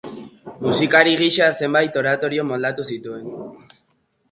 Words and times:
Musikari 0.67 1.13
gisa 1.19 1.51
zenbait 1.59 2.01
oratorio 2.03 2.47
moldatu 2.55 2.89
zituen. 2.95 3.31